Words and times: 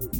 Schon 0.00 0.10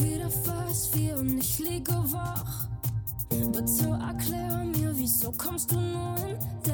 wieder 0.00 0.30
fast 0.30 0.94
vier 0.94 1.16
und 1.18 1.36
ich 1.38 1.58
liege 1.58 1.92
wach. 1.92 2.66
Bitte 3.28 3.88
erklär 3.88 4.64
mir, 4.64 4.92
wieso 4.96 5.30
kommst 5.32 5.70
du 5.70 5.76
nur 5.76 6.16
in 6.16 6.71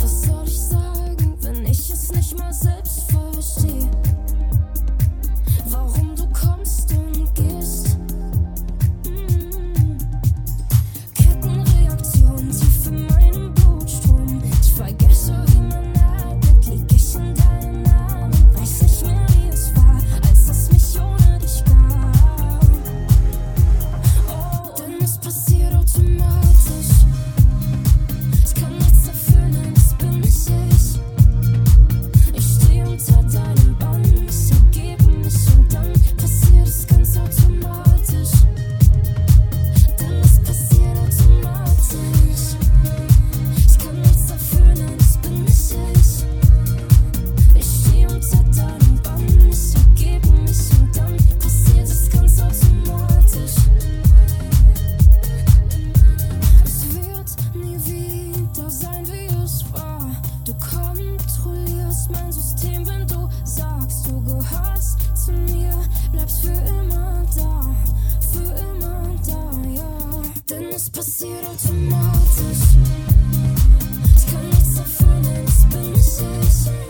Was 0.00 0.22
soll 0.22 0.44
ich 0.46 0.60
sagen, 0.60 1.36
wenn 1.42 1.66
ich 1.66 1.90
es 1.90 2.12
nicht 2.12 2.38
mal 2.38 2.52
sehe? 2.52 2.77
to 71.58 71.72
notice. 71.72 72.76
Of 74.78 74.86
fun 74.86 75.24
and 75.26 76.87